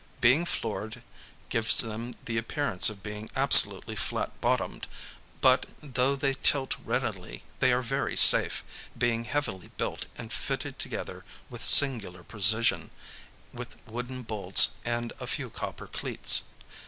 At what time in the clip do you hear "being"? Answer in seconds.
0.19-0.45, 3.03-3.29, 8.97-9.25